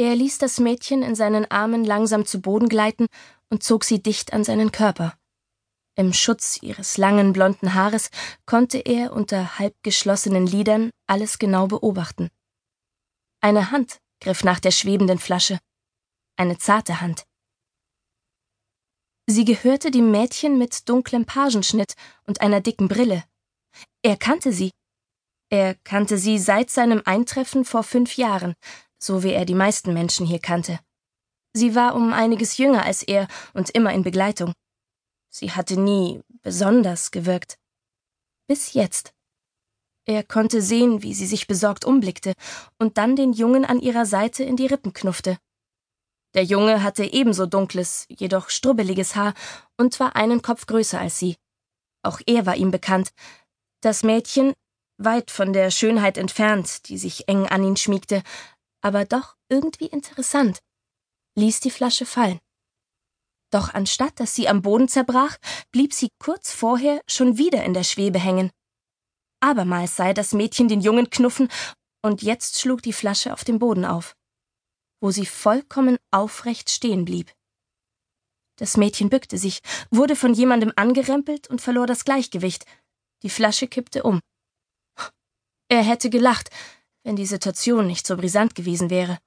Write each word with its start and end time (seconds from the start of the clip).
Er 0.00 0.16
ließ 0.16 0.38
das 0.38 0.60
Mädchen 0.60 1.02
in 1.02 1.14
seinen 1.14 1.50
Armen 1.50 1.84
langsam 1.84 2.24
zu 2.24 2.40
Boden 2.40 2.70
gleiten 2.70 3.04
und 3.50 3.62
zog 3.62 3.84
sie 3.84 4.02
dicht 4.02 4.32
an 4.32 4.44
seinen 4.44 4.72
Körper. 4.72 5.14
Im 5.94 6.14
Schutz 6.14 6.58
ihres 6.62 6.96
langen 6.96 7.34
blonden 7.34 7.74
Haares 7.74 8.08
konnte 8.46 8.78
er 8.78 9.12
unter 9.12 9.58
halb 9.58 9.74
geschlossenen 9.82 10.46
Lidern 10.46 10.88
alles 11.06 11.38
genau 11.38 11.66
beobachten. 11.66 12.30
Eine 13.42 13.72
Hand 13.72 13.98
griff 14.22 14.42
nach 14.42 14.58
der 14.58 14.70
schwebenden 14.70 15.18
Flasche. 15.18 15.58
Eine 16.38 16.56
zarte 16.56 17.02
Hand. 17.02 17.24
Sie 19.26 19.44
gehörte 19.44 19.90
dem 19.90 20.10
Mädchen 20.10 20.56
mit 20.56 20.88
dunklem 20.88 21.26
Pagenschnitt 21.26 21.92
und 22.24 22.40
einer 22.40 22.62
dicken 22.62 22.88
Brille. 22.88 23.22
Er 24.00 24.16
kannte 24.16 24.50
sie. 24.50 24.70
Er 25.50 25.74
kannte 25.74 26.16
sie 26.16 26.38
seit 26.38 26.70
seinem 26.70 27.02
Eintreffen 27.04 27.66
vor 27.66 27.82
fünf 27.82 28.16
Jahren, 28.16 28.54
so 29.02 29.22
wie 29.22 29.32
er 29.32 29.44
die 29.44 29.54
meisten 29.54 29.92
Menschen 29.92 30.26
hier 30.26 30.38
kannte. 30.38 30.78
Sie 31.52 31.74
war 31.74 31.94
um 31.94 32.12
einiges 32.12 32.58
jünger 32.58 32.84
als 32.84 33.02
er 33.02 33.26
und 33.54 33.70
immer 33.70 33.92
in 33.92 34.02
Begleitung. 34.02 34.52
Sie 35.30 35.50
hatte 35.50 35.78
nie 35.78 36.20
besonders 36.42 37.10
gewirkt. 37.10 37.56
Bis 38.46 38.72
jetzt. 38.72 39.12
Er 40.06 40.22
konnte 40.24 40.62
sehen, 40.62 41.02
wie 41.02 41.14
sie 41.14 41.26
sich 41.26 41.46
besorgt 41.46 41.84
umblickte 41.84 42.34
und 42.78 42.98
dann 42.98 43.16
den 43.16 43.32
Jungen 43.32 43.64
an 43.64 43.80
ihrer 43.80 44.06
Seite 44.06 44.44
in 44.44 44.56
die 44.56 44.66
Rippen 44.66 44.92
knuffte. 44.92 45.38
Der 46.34 46.44
Junge 46.44 46.82
hatte 46.82 47.04
ebenso 47.04 47.46
dunkles, 47.46 48.06
jedoch 48.08 48.50
strubbeliges 48.50 49.16
Haar 49.16 49.34
und 49.76 49.98
war 49.98 50.16
einen 50.16 50.42
Kopf 50.42 50.66
größer 50.66 51.00
als 51.00 51.18
sie. 51.18 51.36
Auch 52.02 52.20
er 52.26 52.46
war 52.46 52.56
ihm 52.56 52.70
bekannt. 52.70 53.10
Das 53.82 54.02
Mädchen, 54.02 54.54
weit 54.96 55.30
von 55.30 55.52
der 55.52 55.70
Schönheit 55.70 56.18
entfernt, 56.18 56.88
die 56.88 56.98
sich 56.98 57.28
eng 57.28 57.46
an 57.46 57.64
ihn 57.64 57.76
schmiegte, 57.76 58.22
aber 58.82 59.04
doch 59.04 59.36
irgendwie 59.48 59.86
interessant, 59.86 60.60
ließ 61.36 61.60
die 61.60 61.70
Flasche 61.70 62.06
fallen. 62.06 62.38
Doch 63.52 63.74
anstatt 63.74 64.20
dass 64.20 64.34
sie 64.34 64.48
am 64.48 64.62
Boden 64.62 64.88
zerbrach, 64.88 65.36
blieb 65.72 65.92
sie 65.92 66.10
kurz 66.18 66.52
vorher 66.52 67.00
schon 67.08 67.36
wieder 67.36 67.64
in 67.64 67.74
der 67.74 67.84
Schwebe 67.84 68.18
hängen. 68.18 68.50
Abermals 69.40 69.96
sei 69.96 70.14
das 70.14 70.32
Mädchen 70.32 70.68
den 70.68 70.80
Jungen 70.80 71.10
knuffen, 71.10 71.48
und 72.02 72.22
jetzt 72.22 72.58
schlug 72.58 72.82
die 72.82 72.92
Flasche 72.92 73.32
auf 73.32 73.44
dem 73.44 73.58
Boden 73.58 73.84
auf 73.84 74.14
wo 75.00 75.10
sie 75.10 75.26
vollkommen 75.26 75.98
aufrecht 76.10 76.70
stehen 76.70 77.04
blieb. 77.04 77.32
Das 78.56 78.76
Mädchen 78.76 79.08
bückte 79.08 79.38
sich, 79.38 79.60
wurde 79.90 80.14
von 80.14 80.34
jemandem 80.34 80.72
angerempelt 80.76 81.48
und 81.48 81.60
verlor 81.60 81.86
das 81.86 82.04
Gleichgewicht. 82.04 82.66
Die 83.22 83.30
Flasche 83.30 83.66
kippte 83.66 84.02
um. 84.02 84.20
Er 85.68 85.82
hätte 85.82 86.10
gelacht, 86.10 86.50
wenn 87.02 87.16
die 87.16 87.26
Situation 87.26 87.86
nicht 87.86 88.06
so 88.06 88.16
brisant 88.16 88.54
gewesen 88.54 88.90
wäre. 88.90 89.18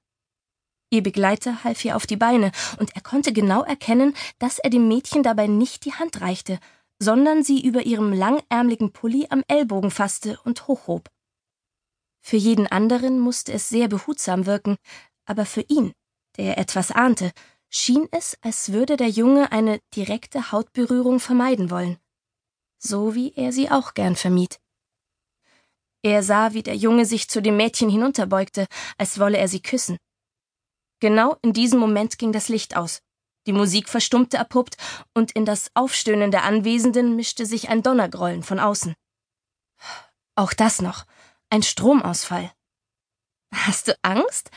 Ihr 0.90 1.02
Begleiter 1.02 1.64
half 1.64 1.84
ihr 1.84 1.96
auf 1.96 2.06
die 2.06 2.16
Beine, 2.16 2.52
und 2.78 2.94
er 2.94 3.00
konnte 3.00 3.32
genau 3.32 3.62
erkennen, 3.62 4.14
dass 4.38 4.58
er 4.58 4.70
dem 4.70 4.86
Mädchen 4.88 5.22
dabei 5.22 5.46
nicht 5.46 5.84
die 5.84 5.94
Hand 5.94 6.20
reichte, 6.20 6.58
sondern 6.98 7.42
sie 7.42 7.64
über 7.64 7.84
ihrem 7.84 8.12
langärmligen 8.12 8.92
Pulli 8.92 9.26
am 9.30 9.42
Ellbogen 9.48 9.90
fasste 9.90 10.38
und 10.44 10.68
hochhob. 10.68 11.10
Für 12.20 12.36
jeden 12.36 12.66
anderen 12.66 13.18
musste 13.18 13.52
es 13.52 13.68
sehr 13.68 13.88
behutsam 13.88 14.46
wirken, 14.46 14.76
aber 15.26 15.44
für 15.44 15.62
ihn, 15.62 15.92
der 16.36 16.58
etwas 16.58 16.90
ahnte, 16.90 17.32
schien 17.68 18.08
es, 18.12 18.38
als 18.40 18.72
würde 18.72 18.96
der 18.96 19.08
Junge 19.08 19.52
eine 19.52 19.80
direkte 19.94 20.52
Hautberührung 20.52 21.20
vermeiden 21.20 21.70
wollen, 21.70 21.98
so 22.78 23.14
wie 23.14 23.34
er 23.34 23.52
sie 23.52 23.70
auch 23.70 23.94
gern 23.94 24.16
vermied. 24.16 24.60
Er 26.04 26.22
sah, 26.22 26.52
wie 26.52 26.62
der 26.62 26.76
Junge 26.76 27.06
sich 27.06 27.30
zu 27.30 27.40
dem 27.40 27.56
Mädchen 27.56 27.88
hinunterbeugte, 27.88 28.66
als 28.98 29.18
wolle 29.18 29.38
er 29.38 29.48
sie 29.48 29.62
küssen. 29.62 29.96
Genau 31.00 31.38
in 31.40 31.54
diesem 31.54 31.80
Moment 31.80 32.18
ging 32.18 32.30
das 32.30 32.50
Licht 32.50 32.76
aus. 32.76 33.00
Die 33.46 33.54
Musik 33.54 33.88
verstummte 33.88 34.38
abrupt, 34.38 34.76
und 35.14 35.32
in 35.32 35.46
das 35.46 35.70
Aufstöhnen 35.72 36.30
der 36.30 36.44
Anwesenden 36.44 37.16
mischte 37.16 37.46
sich 37.46 37.70
ein 37.70 37.82
Donnergrollen 37.82 38.42
von 38.42 38.60
außen. 38.60 38.94
Auch 40.34 40.52
das 40.52 40.82
noch. 40.82 41.06
Ein 41.48 41.62
Stromausfall. 41.62 42.52
Hast 43.54 43.88
du 43.88 43.98
Angst? 44.02 44.50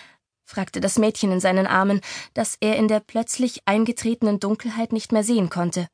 fragte 0.44 0.82
das 0.82 0.98
Mädchen 0.98 1.32
in 1.32 1.40
seinen 1.40 1.68
Armen, 1.68 2.02
das 2.34 2.58
er 2.60 2.76
in 2.76 2.90
der 2.90 3.00
plötzlich 3.00 3.62
eingetretenen 3.66 4.42
Dunkelheit 4.42 4.92
nicht 4.92 5.14
mehr 5.14 5.24
sehen 5.24 5.50
konnte. 5.50 5.88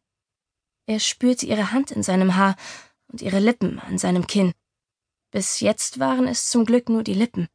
Er 0.87 0.99
spürte 0.99 1.45
ihre 1.45 1.71
Hand 1.71 1.91
in 1.91 2.01
seinem 2.01 2.35
Haar 2.37 2.55
und 3.11 3.21
ihre 3.21 3.39
Lippen 3.39 3.79
an 3.79 3.99
seinem 3.99 4.25
Kinn. 4.25 4.53
Bis 5.33 5.61
jetzt 5.61 5.97
waren 5.97 6.27
es 6.27 6.47
zum 6.51 6.63
Glück 6.63 6.89
nur 6.89 7.01
die 7.01 7.15
Lippen. 7.15 7.47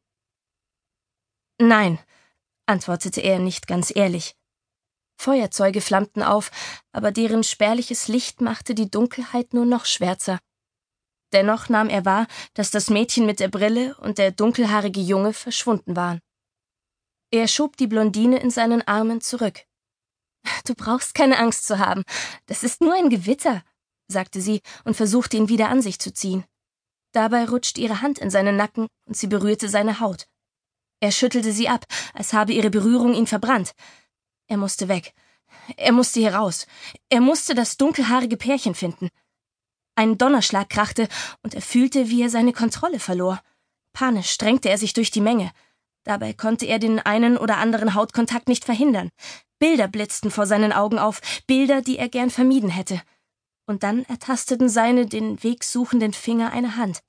Nein, 1.60 2.00
antwortete 2.66 3.20
er 3.20 3.38
nicht 3.38 3.68
ganz 3.68 3.94
ehrlich. 3.94 4.34
Feuerzeuge 5.16 5.80
flammten 5.80 6.24
auf, 6.24 6.50
aber 6.90 7.12
deren 7.12 7.44
spärliches 7.44 8.08
Licht 8.08 8.40
machte 8.40 8.74
die 8.74 8.90
Dunkelheit 8.90 9.54
nur 9.54 9.64
noch 9.64 9.84
schwärzer. 9.84 10.40
Dennoch 11.32 11.68
nahm 11.68 11.88
er 11.88 12.04
wahr, 12.04 12.26
dass 12.54 12.72
das 12.72 12.90
Mädchen 12.90 13.26
mit 13.26 13.38
der 13.38 13.48
Brille 13.48 13.96
und 13.98 14.18
der 14.18 14.32
dunkelhaarige 14.32 15.00
Junge 15.00 15.32
verschwunden 15.32 15.94
waren. 15.94 16.18
Er 17.30 17.46
schob 17.46 17.76
die 17.76 17.86
Blondine 17.86 18.40
in 18.40 18.50
seinen 18.50 18.82
Armen 18.88 19.20
zurück. 19.20 19.66
Du 20.66 20.74
brauchst 20.74 21.14
keine 21.14 21.38
Angst 21.38 21.64
zu 21.68 21.78
haben. 21.78 22.02
Das 22.46 22.64
ist 22.64 22.80
nur 22.80 22.94
ein 22.94 23.08
Gewitter, 23.08 23.62
sagte 24.08 24.40
sie 24.40 24.62
und 24.84 24.96
versuchte 24.96 25.36
ihn 25.36 25.48
wieder 25.48 25.68
an 25.68 25.80
sich 25.80 26.00
zu 26.00 26.12
ziehen. 26.12 26.44
Dabei 27.12 27.46
rutschte 27.46 27.80
ihre 27.80 28.02
Hand 28.02 28.18
in 28.18 28.30
seinen 28.30 28.56
Nacken 28.56 28.86
und 29.06 29.16
sie 29.16 29.26
berührte 29.26 29.68
seine 29.68 30.00
Haut. 30.00 30.26
Er 31.00 31.12
schüttelte 31.12 31.52
sie 31.52 31.68
ab, 31.68 31.84
als 32.12 32.32
habe 32.32 32.52
ihre 32.52 32.70
Berührung 32.70 33.14
ihn 33.14 33.26
verbrannt. 33.26 33.72
Er 34.48 34.56
musste 34.56 34.88
weg. 34.88 35.14
Er 35.76 35.92
musste 35.92 36.20
hier 36.20 36.34
raus. 36.34 36.66
Er 37.08 37.20
musste 37.20 37.54
das 37.54 37.76
dunkelhaarige 37.76 38.36
Pärchen 38.36 38.74
finden. 38.74 39.08
Ein 39.94 40.18
Donnerschlag 40.18 40.68
krachte 40.70 41.08
und 41.42 41.54
er 41.54 41.62
fühlte, 41.62 42.08
wie 42.08 42.22
er 42.22 42.30
seine 42.30 42.52
Kontrolle 42.52 43.00
verlor. 43.00 43.40
Panisch 43.92 44.30
strengte 44.30 44.68
er 44.68 44.78
sich 44.78 44.92
durch 44.92 45.10
die 45.10 45.20
Menge. 45.20 45.50
Dabei 46.04 46.32
konnte 46.32 46.66
er 46.66 46.78
den 46.78 47.00
einen 47.00 47.36
oder 47.36 47.58
anderen 47.58 47.94
Hautkontakt 47.94 48.48
nicht 48.48 48.64
verhindern. 48.64 49.10
Bilder 49.58 49.88
blitzten 49.88 50.30
vor 50.30 50.46
seinen 50.46 50.72
Augen 50.72 50.98
auf, 50.98 51.20
Bilder, 51.46 51.82
die 51.82 51.98
er 51.98 52.08
gern 52.08 52.30
vermieden 52.30 52.70
hätte. 52.70 53.02
Und 53.68 53.82
dann 53.82 54.04
ertasteten 54.06 54.70
seine 54.70 55.04
den 55.04 55.42
Weg 55.42 55.62
suchenden 55.62 56.14
Finger 56.14 56.52
eine 56.52 56.76
Hand. 56.76 57.02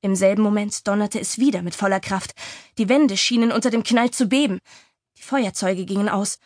Im 0.00 0.14
selben 0.14 0.42
Moment 0.42 0.86
donnerte 0.86 1.18
es 1.18 1.38
wieder 1.38 1.62
mit 1.62 1.74
voller 1.74 1.98
Kraft. 1.98 2.34
Die 2.78 2.88
Wände 2.88 3.16
schienen 3.16 3.50
unter 3.50 3.70
dem 3.70 3.82
Knall 3.82 4.12
zu 4.12 4.28
beben. 4.28 4.60
Die 5.18 5.22
Feuerzeuge 5.22 5.86
gingen 5.86 6.08
aus. 6.08 6.38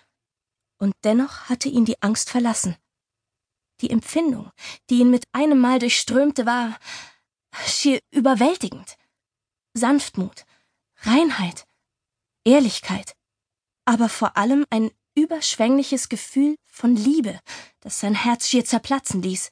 Und 0.79 0.95
dennoch 1.05 1.51
hatte 1.51 1.69
ihn 1.69 1.85
die 1.85 2.01
Angst 2.03 2.31
verlassen. 2.31 2.77
Die 3.83 3.91
Empfindung, 3.91 4.51
die 4.89 5.01
ihn 5.01 5.11
mit 5.11 5.27
einem 5.33 5.61
Mal 5.61 5.81
durchströmte, 5.81 6.47
war 6.47 6.79
schier 7.67 8.01
überwältigend. 8.11 8.97
Sanftmut, 9.75 10.47
Reinheit, 11.03 11.67
Ehrlichkeit, 12.45 13.15
aber 13.85 14.09
vor 14.09 14.39
allem 14.39 14.65
ein 14.71 14.91
überschwängliches 15.15 16.09
Gefühl 16.09 16.57
von 16.67 16.97
Liebe, 16.97 17.39
das 17.81 18.01
sein 18.01 18.15
Herz 18.15 18.49
schier 18.49 18.65
zerplatzen 18.65 19.23
ließ. 19.23 19.51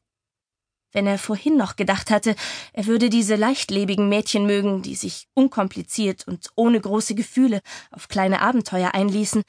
Wenn 0.93 1.06
er 1.06 1.19
vorhin 1.19 1.56
noch 1.56 1.77
gedacht 1.77 2.11
hatte, 2.11 2.37
er 2.75 2.87
würde 2.87 3.09
diese 3.09 3.37
leichtlebigen 3.37 4.09
Mädchen 4.09 4.47
mögen, 4.47 4.83
die 4.83 4.95
sich 4.95 5.27
unkompliziert 5.33 6.28
und 6.28 6.50
ohne 6.55 6.81
große 6.81 7.15
Gefühle 7.15 7.62
auf 7.91 8.09
kleine 8.09 8.43
Abenteuer 8.43 8.95
einließen, 8.95 9.43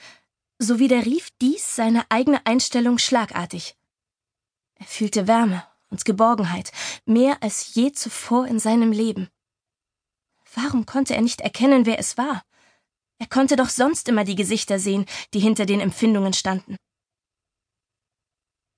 so 0.58 0.80
widerrief 0.80 1.30
dies 1.42 1.76
seine 1.76 2.06
eigene 2.10 2.46
Einstellung 2.46 2.98
schlagartig. 2.98 3.76
Er 4.76 4.86
fühlte 4.86 5.28
Wärme 5.28 5.64
und 5.90 6.06
Geborgenheit, 6.06 6.72
mehr 7.06 7.38
als 7.42 7.76
je 7.76 7.92
zuvor 7.92 8.48
in 8.48 8.60
seinem 8.60 8.92
Leben. 8.92 9.30
Warum 10.56 10.86
konnte 10.86 11.16
er 11.16 11.22
nicht 11.22 11.42
erkennen, 11.42 11.86
wer 11.86 12.00
es 12.00 12.18
war? 12.18 12.44
Er 13.20 13.28
konnte 13.28 13.56
doch 13.56 13.70
sonst 13.70 14.10
immer 14.10 14.24
die 14.24 14.36
Gesichter 14.36 14.80
sehen, 14.80 15.06
die 15.34 15.40
hinter 15.40 15.66
den 15.66 15.80
Empfindungen 15.80 16.34
standen. 16.34 16.76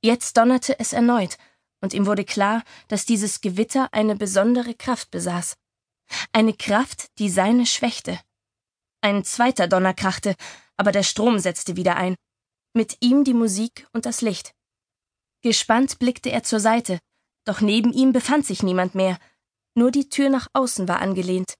Jetzt 0.03 0.37
donnerte 0.37 0.79
es 0.79 0.93
erneut, 0.93 1.37
und 1.81 1.93
ihm 1.93 2.05
wurde 2.05 2.25
klar, 2.25 2.63
dass 2.87 3.05
dieses 3.05 3.41
Gewitter 3.41 3.89
eine 3.91 4.15
besondere 4.15 4.75
Kraft 4.75 5.11
besaß. 5.11 5.55
Eine 6.31 6.53
Kraft, 6.53 7.07
die 7.17 7.29
seine 7.29 7.65
schwächte. 7.65 8.19
Ein 9.01 9.23
zweiter 9.23 9.67
Donner 9.67 9.93
krachte, 9.93 10.35
aber 10.77 10.91
der 10.91 11.03
Strom 11.03 11.39
setzte 11.39 11.75
wieder 11.75 11.95
ein. 11.95 12.15
Mit 12.73 12.97
ihm 12.99 13.23
die 13.23 13.33
Musik 13.33 13.87
und 13.93 14.05
das 14.05 14.21
Licht. 14.21 14.53
Gespannt 15.41 15.99
blickte 15.99 16.31
er 16.31 16.43
zur 16.43 16.59
Seite, 16.59 16.99
doch 17.45 17.61
neben 17.61 17.93
ihm 17.93 18.11
befand 18.11 18.45
sich 18.45 18.63
niemand 18.63 18.95
mehr, 18.95 19.17
nur 19.75 19.91
die 19.91 20.09
Tür 20.09 20.29
nach 20.29 20.47
außen 20.53 20.87
war 20.87 21.01
angelehnt 21.01 21.53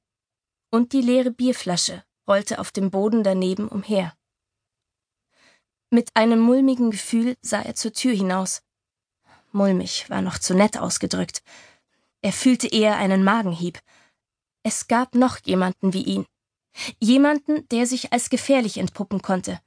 und 0.72 0.94
die 0.94 1.02
leere 1.02 1.32
Bierflasche 1.32 2.04
rollte 2.28 2.60
auf 2.60 2.72
dem 2.72 2.92
Boden 2.92 3.24
daneben 3.24 3.68
umher. 3.68 4.14
Mit 5.92 6.10
einem 6.16 6.40
mulmigen 6.40 6.92
Gefühl 6.92 7.38
sah 7.42 7.62
er 7.62 7.76
zur 7.76 7.94
Tür 7.94 8.14
hinaus. 8.14 8.62
Mulmig 9.52 10.10
war 10.10 10.22
noch 10.22 10.40
zu 10.40 10.54
nett 10.54 10.78
ausgedrückt. 10.78 11.42
Er 12.22 12.34
fühlte 12.34 12.68
eher 12.68 12.98
einen 12.98 13.24
Magenhieb. 13.24 13.80
Es 14.64 14.88
gab 14.88 15.16
noch 15.16 15.38
jemanden 15.46 15.94
wie 15.94 16.04
ihn. 16.04 16.26
Jemanden, 17.00 17.68
der 17.70 17.88
sich 17.88 18.12
als 18.12 18.30
gefährlich 18.30 18.78
entpuppen 18.78 19.22
konnte. 19.22 19.62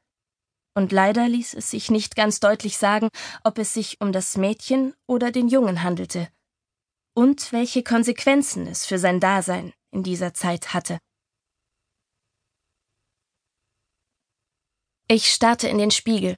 Und 0.74 0.92
leider 0.92 1.28
ließ 1.28 1.54
es 1.54 1.70
sich 1.70 1.90
nicht 1.90 2.16
ganz 2.16 2.40
deutlich 2.40 2.76
sagen, 2.76 3.08
ob 3.44 3.58
es 3.58 3.72
sich 3.72 4.00
um 4.00 4.12
das 4.12 4.36
Mädchen 4.36 4.94
oder 5.06 5.30
den 5.30 5.48
Jungen 5.48 5.82
handelte. 5.82 6.28
Und 7.14 7.52
welche 7.52 7.82
Konsequenzen 7.82 8.66
es 8.66 8.86
für 8.86 8.98
sein 8.98 9.20
Dasein 9.20 9.72
in 9.90 10.02
dieser 10.02 10.34
Zeit 10.34 10.74
hatte. 10.74 10.98
Ich 15.10 15.32
starrte 15.32 15.68
in 15.68 15.78
den 15.78 15.90
Spiegel. 15.90 16.36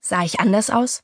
Sah 0.00 0.24
ich 0.24 0.40
anders 0.40 0.70
aus? 0.70 1.02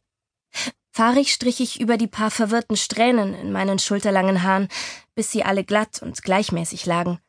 Fahrig 0.91 1.31
strich 1.31 1.61
ich 1.61 1.81
über 1.81 1.99
die 1.99 2.07
paar 2.07 2.31
verwirrten 2.31 2.79
Strähnen 2.79 3.35
in 3.35 3.53
meinen 3.53 3.79
schulterlangen 3.79 4.43
Haaren, 4.43 4.69
bis 5.15 5.31
sie 5.31 5.45
alle 5.45 5.65
glatt 5.65 6.01
und 6.01 6.23
gleichmäßig 6.23 6.87
lagen. 6.87 7.21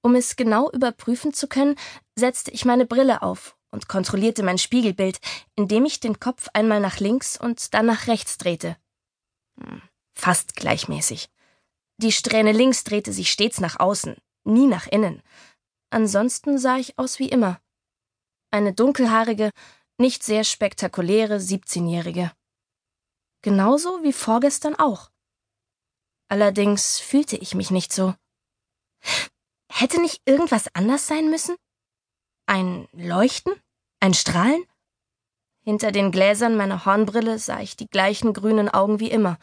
Um 0.00 0.14
es 0.14 0.36
genau 0.36 0.70
überprüfen 0.70 1.32
zu 1.32 1.48
können, 1.48 1.74
setzte 2.14 2.52
ich 2.52 2.64
meine 2.64 2.86
Brille 2.86 3.22
auf 3.22 3.56
und 3.72 3.88
kontrollierte 3.88 4.44
mein 4.44 4.58
Spiegelbild, 4.58 5.18
indem 5.56 5.84
ich 5.84 5.98
den 5.98 6.20
Kopf 6.20 6.48
einmal 6.52 6.78
nach 6.78 7.00
links 7.00 7.36
und 7.36 7.74
dann 7.74 7.86
nach 7.86 8.06
rechts 8.06 8.38
drehte. 8.38 8.76
Hm, 9.58 9.82
fast 10.14 10.54
gleichmäßig. 10.54 11.30
Die 11.96 12.12
Strähne 12.12 12.52
links 12.52 12.84
drehte 12.84 13.12
sich 13.12 13.32
stets 13.32 13.60
nach 13.60 13.80
außen, 13.80 14.14
nie 14.44 14.66
nach 14.68 14.86
innen. 14.86 15.20
Ansonsten 15.90 16.58
sah 16.58 16.76
ich 16.76 16.96
aus 16.96 17.18
wie 17.18 17.28
immer. 17.28 17.60
Eine 18.54 18.72
dunkelhaarige, 18.72 19.50
nicht 19.98 20.22
sehr 20.22 20.44
spektakuläre 20.44 21.40
Siebzehnjährige. 21.40 22.30
Genauso 23.42 24.04
wie 24.04 24.12
vorgestern 24.12 24.76
auch. 24.76 25.10
Allerdings 26.28 27.00
fühlte 27.00 27.36
ich 27.36 27.56
mich 27.56 27.72
nicht 27.72 27.92
so. 27.92 28.14
Hätte 29.72 30.00
nicht 30.00 30.22
irgendwas 30.24 30.72
anders 30.72 31.08
sein 31.08 31.30
müssen? 31.30 31.56
Ein 32.46 32.86
Leuchten? 32.92 33.60
Ein 33.98 34.14
Strahlen? 34.14 34.64
Hinter 35.64 35.90
den 35.90 36.12
Gläsern 36.12 36.56
meiner 36.56 36.84
Hornbrille 36.84 37.40
sah 37.40 37.58
ich 37.58 37.74
die 37.74 37.88
gleichen 37.88 38.32
grünen 38.34 38.68
Augen 38.68 39.00
wie 39.00 39.10
immer. 39.10 39.36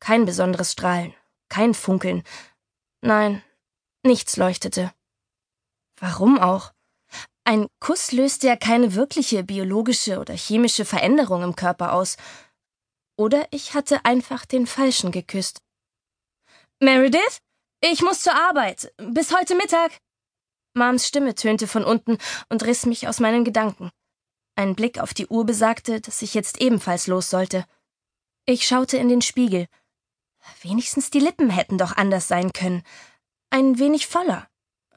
Kein 0.00 0.24
besonderes 0.24 0.72
Strahlen, 0.72 1.14
kein 1.48 1.74
Funkeln. 1.74 2.24
Nein, 3.02 3.40
nichts 4.02 4.36
leuchtete. 4.36 4.92
Warum 6.00 6.40
auch? 6.40 6.72
Ein 7.48 7.68
Kuss 7.78 8.10
löste 8.10 8.48
ja 8.48 8.56
keine 8.56 8.96
wirkliche 8.96 9.44
biologische 9.44 10.18
oder 10.18 10.34
chemische 10.34 10.84
Veränderung 10.84 11.44
im 11.44 11.54
Körper 11.54 11.92
aus, 11.92 12.16
oder 13.16 13.46
ich 13.52 13.74
hatte 13.74 14.04
einfach 14.04 14.44
den 14.44 14.66
Falschen 14.66 15.12
geküsst. 15.12 15.60
Meredith? 16.80 17.38
Ich 17.80 18.02
muss 18.02 18.22
zur 18.22 18.34
Arbeit. 18.34 18.92
Bis 18.96 19.32
heute 19.32 19.54
Mittag. 19.54 19.96
Mams 20.74 21.06
Stimme 21.06 21.36
tönte 21.36 21.68
von 21.68 21.84
unten 21.84 22.18
und 22.48 22.64
riss 22.64 22.84
mich 22.84 23.06
aus 23.06 23.20
meinen 23.20 23.44
Gedanken. 23.44 23.90
Ein 24.56 24.74
Blick 24.74 24.98
auf 24.98 25.14
die 25.14 25.28
Uhr 25.28 25.46
besagte, 25.46 26.00
dass 26.00 26.22
ich 26.22 26.34
jetzt 26.34 26.60
ebenfalls 26.60 27.06
los 27.06 27.30
sollte. 27.30 27.64
Ich 28.44 28.66
schaute 28.66 28.96
in 28.96 29.08
den 29.08 29.22
Spiegel. 29.22 29.68
Wenigstens 30.62 31.10
die 31.10 31.20
Lippen 31.20 31.50
hätten 31.50 31.78
doch 31.78 31.96
anders 31.96 32.26
sein 32.26 32.52
können. 32.52 32.82
Ein 33.50 33.78
wenig 33.78 34.08
voller. 34.08 34.48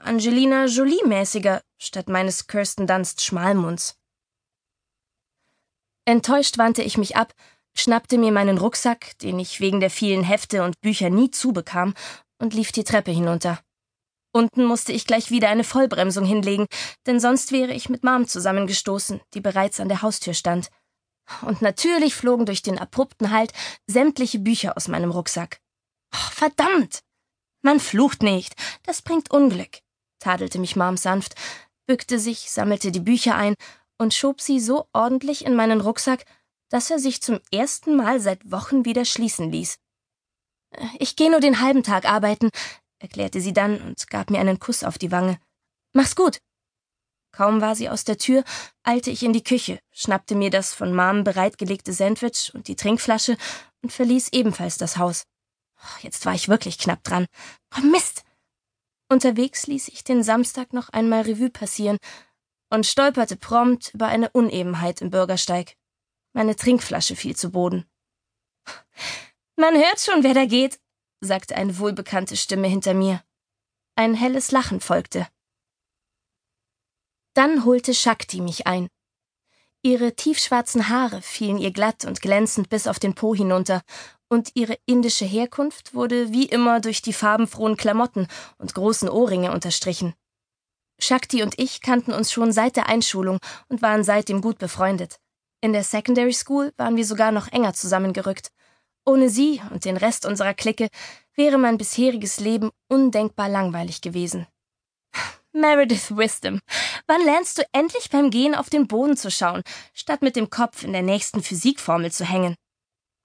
Angelina 0.01 0.65
Jolie-mäßiger, 0.65 1.61
statt 1.77 2.09
meines 2.09 2.47
Kirsten 2.47 2.87
Dunst 2.87 3.21
Schmalmunds. 3.21 3.95
Enttäuscht 6.05 6.57
wandte 6.57 6.81
ich 6.81 6.97
mich 6.97 7.15
ab 7.15 7.33
schnappte 7.79 8.17
mir 8.17 8.31
meinen 8.31 8.57
Rucksack, 8.57 9.17
den 9.19 9.39
ich 9.39 9.59
wegen 9.59 9.79
der 9.79 9.89
vielen 9.89 10.23
Hefte 10.23 10.63
und 10.63 10.81
Bücher 10.81 11.09
nie 11.09 11.31
zubekam, 11.31 11.93
und 12.41 12.53
lief 12.53 12.71
die 12.71 12.83
Treppe 12.83 13.11
hinunter. 13.11 13.59
Unten 14.31 14.63
musste 14.63 14.93
ich 14.93 15.05
gleich 15.05 15.31
wieder 15.31 15.49
eine 15.49 15.63
Vollbremsung 15.63 16.23
hinlegen, 16.23 16.67
denn 17.05 17.19
sonst 17.19 17.51
wäre 17.51 17.73
ich 17.73 17.89
mit 17.89 18.03
Mom 18.03 18.27
zusammengestoßen, 18.27 19.19
die 19.33 19.41
bereits 19.41 19.79
an 19.79 19.89
der 19.89 20.01
Haustür 20.01 20.33
stand. 20.33 20.69
Und 21.41 21.61
natürlich 21.61 22.15
flogen 22.15 22.45
durch 22.45 22.61
den 22.61 22.79
abrupten 22.79 23.31
Halt 23.31 23.53
sämtliche 23.87 24.39
Bücher 24.39 24.77
aus 24.77 24.87
meinem 24.87 25.11
Rucksack. 25.11 25.59
Oh, 26.13 26.31
verdammt! 26.31 27.01
Man 27.61 27.79
flucht 27.79 28.23
nicht, 28.23 28.55
das 28.83 29.01
bringt 29.01 29.31
Unglück, 29.31 29.79
tadelte 30.19 30.59
mich 30.59 30.75
Mom 30.75 30.97
sanft, 30.97 31.35
bückte 31.87 32.19
sich, 32.19 32.51
sammelte 32.51 32.91
die 32.91 32.99
Bücher 32.99 33.35
ein 33.35 33.55
und 33.97 34.13
schob 34.13 34.41
sie 34.41 34.59
so 34.59 34.87
ordentlich 34.93 35.45
in 35.45 35.55
meinen 35.55 35.81
Rucksack, 35.81 36.25
dass 36.69 36.91
er 36.91 36.99
sich 36.99 37.21
zum 37.21 37.39
ersten 37.51 37.95
Mal 37.95 38.19
seit 38.19 38.51
Wochen 38.51 38.85
wieder 38.85 39.05
schließen 39.05 39.51
ließ. 39.51 39.79
Ich 40.99 41.15
gehe 41.15 41.31
nur 41.31 41.39
den 41.39 41.61
halben 41.61 41.83
Tag 41.83 42.05
arbeiten, 42.05 42.49
erklärte 42.99 43.41
sie 43.41 43.53
dann 43.53 43.81
und 43.81 44.07
gab 44.09 44.29
mir 44.29 44.39
einen 44.39 44.59
Kuss 44.59 44.83
auf 44.83 44.97
die 44.97 45.11
Wange. 45.11 45.39
Mach's 45.93 46.15
gut. 46.15 46.39
Kaum 47.31 47.61
war 47.61 47.75
sie 47.75 47.89
aus 47.89 48.03
der 48.03 48.17
Tür, 48.17 48.43
eilte 48.83 49.11
ich 49.11 49.23
in 49.23 49.33
die 49.33 49.43
Küche, 49.43 49.79
schnappte 49.91 50.35
mir 50.35 50.49
das 50.49 50.73
von 50.73 50.95
Mom 50.95 51.23
bereitgelegte 51.23 51.93
Sandwich 51.93 52.51
und 52.53 52.67
die 52.67 52.75
Trinkflasche 52.75 53.37
und 53.81 53.91
verließ 53.91 54.29
ebenfalls 54.31 54.77
das 54.77 54.97
Haus. 54.97 55.23
Jetzt 56.01 56.25
war 56.25 56.33
ich 56.33 56.49
wirklich 56.49 56.77
knapp 56.77 57.03
dran. 57.03 57.25
Oh 57.77 57.81
Mist! 57.81 58.23
Unterwegs 59.11 59.65
ließ 59.65 59.87
ich 59.87 60.03
den 60.03 60.21
Samstag 60.23 60.71
noch 60.71 60.89
einmal 60.89 61.23
Revue 61.23 61.49
passieren 61.49 61.97
und 62.69 62.85
stolperte 62.85 63.35
prompt 63.35 63.93
über 63.95 64.07
eine 64.07 64.29
Unebenheit 64.29 65.01
im 65.01 65.09
Bürgersteig. 65.09 65.75
Meine 66.33 66.55
Trinkflasche 66.55 67.15
fiel 67.15 67.35
zu 67.35 67.51
Boden. 67.51 67.89
Man 69.55 69.75
hört 69.75 69.99
schon, 69.99 70.23
wer 70.23 70.35
da 70.35 70.45
geht, 70.45 70.79
sagte 71.21 71.55
eine 71.55 71.79
wohlbekannte 71.79 72.37
Stimme 72.37 72.67
hinter 72.67 72.93
mir. 72.93 73.23
Ein 73.95 74.13
helles 74.13 74.51
Lachen 74.51 74.79
folgte. 74.79 75.27
Dann 77.33 77.65
holte 77.65 77.93
Shakti 77.93 78.41
mich 78.41 78.67
ein. 78.67 78.87
Ihre 79.81 80.13
tiefschwarzen 80.13 80.89
Haare 80.89 81.21
fielen 81.21 81.57
ihr 81.57 81.71
glatt 81.71 82.03
und 82.03 82.21
glänzend 82.21 82.69
bis 82.69 82.85
auf 82.85 82.99
den 82.99 83.15
Po 83.15 83.33
hinunter, 83.33 83.81
und 84.27 84.51
ihre 84.53 84.77
indische 84.85 85.25
Herkunft 85.25 85.93
wurde 85.93 86.31
wie 86.31 86.45
immer 86.45 86.81
durch 86.81 87.01
die 87.01 87.13
farbenfrohen 87.13 87.77
Klamotten 87.77 88.27
und 88.57 88.75
großen 88.75 89.09
Ohrringe 89.09 89.51
unterstrichen. 89.51 90.13
Shakti 90.99 91.41
und 91.43 91.57
ich 91.57 91.81
kannten 91.81 92.13
uns 92.13 92.31
schon 92.31 92.51
seit 92.51 92.75
der 92.75 92.87
Einschulung 92.87 93.39
und 93.69 93.81
waren 93.81 94.03
seitdem 94.03 94.41
gut 94.41 94.59
befreundet. 94.59 95.19
In 95.61 95.73
der 95.73 95.83
Secondary 95.83 96.33
School 96.33 96.73
waren 96.77 96.97
wir 96.97 97.05
sogar 97.05 97.31
noch 97.31 97.47
enger 97.47 97.73
zusammengerückt. 97.73 98.51
Ohne 99.05 99.29
sie 99.29 99.61
und 99.71 99.85
den 99.85 99.97
Rest 99.97 100.25
unserer 100.25 100.53
Clique 100.53 100.89
wäre 101.35 101.57
mein 101.57 101.77
bisheriges 101.77 102.39
Leben 102.39 102.69
undenkbar 102.89 103.49
langweilig 103.49 104.01
gewesen. 104.01 104.45
Meredith 105.51 106.15
Wisdom, 106.15 106.59
wann 107.07 107.23
lernst 107.25 107.57
du 107.57 107.63
endlich 107.71 108.09
beim 108.11 108.29
Gehen 108.29 108.53
auf 108.53 108.69
den 108.69 108.87
Boden 108.87 109.17
zu 109.17 109.31
schauen, 109.31 109.63
statt 109.93 110.21
mit 110.21 110.35
dem 110.35 110.49
Kopf 110.49 110.83
in 110.83 110.93
der 110.93 111.01
nächsten 111.01 111.41
Physikformel 111.41 112.11
zu 112.11 112.23
hängen? 112.23 112.55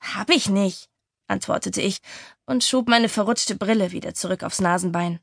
Hab 0.01 0.31
ich 0.31 0.49
nicht, 0.49 0.89
antwortete 1.29 1.83
ich 1.83 1.99
und 2.47 2.65
schob 2.65 2.89
meine 2.89 3.11
verrutschte 3.11 3.57
Brille 3.57 3.93
wieder 3.93 4.15
zurück 4.15 4.43
aufs 4.43 4.61
Nasenbein. 4.61 5.21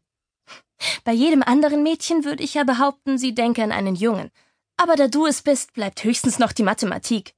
Bei 1.03 1.11
jedem 1.11 1.41
anderen 1.41 1.83
Mädchen 1.83 2.23
würde 2.23 2.43
ich 2.43 2.53
ja 2.53 2.63
behaupten, 2.63 3.17
sie 3.17 3.33
denke 3.33 3.63
an 3.63 3.71
einen 3.71 3.95
Jungen, 3.95 4.29
aber 4.77 4.95
da 4.95 5.07
du 5.07 5.25
es 5.25 5.41
bist, 5.41 5.73
bleibt 5.73 6.03
höchstens 6.03 6.37
noch 6.37 6.51
die 6.51 6.63
Mathematik. 6.63 7.33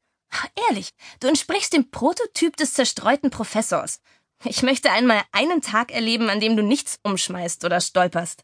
Ehrlich, 0.67 0.89
du 1.19 1.27
entsprichst 1.27 1.73
dem 1.73 1.89
Prototyp 1.89 2.57
des 2.57 2.73
zerstreuten 2.73 3.29
Professors. 3.29 4.01
Ich 4.43 4.61
möchte 4.61 4.91
einmal 4.91 5.21
einen 5.31 5.61
Tag 5.61 5.91
erleben, 5.91 6.29
an 6.29 6.41
dem 6.41 6.57
du 6.57 6.63
nichts 6.63 6.99
umschmeißt 7.03 7.63
oder 7.63 7.79
stolperst. 7.79 8.43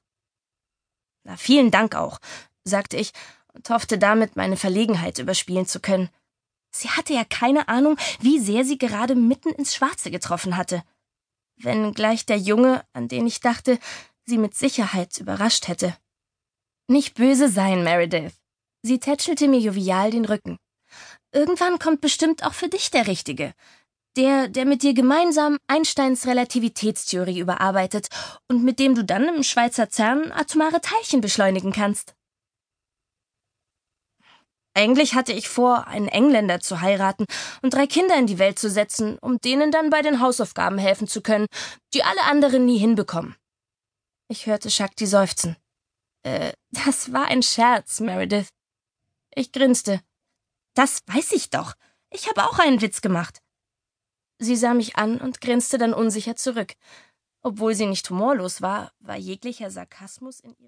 Na, 1.29 1.37
vielen 1.37 1.69
Dank 1.69 1.93
auch, 1.93 2.17
sagte 2.63 2.97
ich 2.97 3.11
und 3.53 3.69
hoffte 3.69 3.99
damit, 3.99 4.35
meine 4.35 4.57
Verlegenheit 4.57 5.19
überspielen 5.19 5.67
zu 5.67 5.79
können. 5.79 6.09
Sie 6.71 6.89
hatte 6.89 7.13
ja 7.13 7.23
keine 7.23 7.67
Ahnung, 7.67 7.97
wie 8.19 8.39
sehr 8.39 8.65
sie 8.65 8.79
gerade 8.79 9.13
mitten 9.13 9.49
ins 9.49 9.75
Schwarze 9.75 10.09
getroffen 10.09 10.57
hatte. 10.57 10.81
Wenn 11.55 11.93
gleich 11.93 12.25
der 12.25 12.37
Junge, 12.37 12.83
an 12.93 13.07
den 13.07 13.27
ich 13.27 13.41
dachte, 13.41 13.77
sie 14.25 14.39
mit 14.39 14.55
Sicherheit 14.55 15.19
überrascht 15.19 15.67
hätte. 15.67 15.95
Nicht 16.87 17.13
böse 17.13 17.47
sein, 17.47 17.83
Meredith. 17.83 18.33
Sie 18.81 18.99
tätschelte 18.99 19.47
mir 19.47 19.59
jovial 19.59 20.09
den 20.09 20.25
Rücken. 20.25 20.57
Irgendwann 21.31 21.77
kommt 21.77 22.01
bestimmt 22.01 22.43
auch 22.43 22.55
für 22.55 22.69
dich 22.69 22.89
der 22.89 23.05
Richtige. 23.05 23.53
Der, 24.19 24.49
der 24.49 24.65
mit 24.65 24.83
dir 24.83 24.93
gemeinsam 24.93 25.59
Einsteins 25.67 26.27
Relativitätstheorie 26.27 27.39
überarbeitet 27.39 28.09
und 28.49 28.65
mit 28.65 28.77
dem 28.77 28.93
du 28.93 29.05
dann 29.05 29.29
im 29.29 29.43
Schweizer 29.43 29.89
CERN 29.89 30.33
atomare 30.33 30.81
Teilchen 30.81 31.21
beschleunigen 31.21 31.71
kannst. 31.71 32.15
Eigentlich 34.73 35.15
hatte 35.15 35.31
ich 35.31 35.47
vor, 35.47 35.87
einen 35.87 36.09
Engländer 36.09 36.59
zu 36.59 36.81
heiraten 36.81 37.27
und 37.61 37.73
drei 37.73 37.87
Kinder 37.87 38.17
in 38.17 38.27
die 38.27 38.39
Welt 38.39 38.59
zu 38.59 38.69
setzen, 38.69 39.17
um 39.19 39.39
denen 39.39 39.71
dann 39.71 39.89
bei 39.89 40.01
den 40.01 40.19
Hausaufgaben 40.19 40.79
helfen 40.79 41.07
zu 41.07 41.21
können, 41.21 41.45
die 41.93 42.03
alle 42.03 42.23
anderen 42.23 42.65
nie 42.65 42.77
hinbekommen. 42.77 43.37
Ich 44.27 44.47
hörte 44.47 44.69
Shakti 44.69 45.07
seufzen. 45.07 45.55
Äh, 46.23 46.51
das 46.71 47.13
war 47.13 47.27
ein 47.27 47.41
Scherz, 47.41 48.01
Meredith. 48.01 48.49
Ich 49.33 49.53
grinste. 49.53 50.01
Das 50.73 50.99
weiß 51.05 51.31
ich 51.31 51.49
doch. 51.49 51.73
Ich 52.09 52.27
habe 52.27 52.43
auch 52.43 52.59
einen 52.59 52.81
Witz 52.81 52.99
gemacht. 52.99 53.39
Sie 54.39 54.55
sah 54.55 54.73
mich 54.73 54.95
an 54.95 55.19
und 55.19 55.41
grinste 55.41 55.77
dann 55.77 55.93
unsicher 55.93 56.35
zurück. 56.35 56.75
Obwohl 57.41 57.75
sie 57.75 57.85
nicht 57.85 58.09
humorlos 58.09 58.61
war, 58.61 58.91
war 58.99 59.17
jeglicher 59.17 59.69
Sarkasmus 59.71 60.39
in 60.39 60.55
ihrer 60.57 60.67